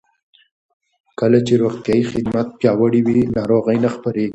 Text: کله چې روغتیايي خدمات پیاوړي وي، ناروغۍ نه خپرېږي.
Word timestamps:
کله 1.19 1.39
چې 1.47 1.53
روغتیايي 1.63 2.03
خدمات 2.11 2.47
پیاوړي 2.59 3.01
وي، 3.07 3.19
ناروغۍ 3.37 3.77
نه 3.83 3.89
خپرېږي. 3.95 4.29